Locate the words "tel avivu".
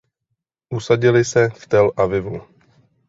1.67-2.41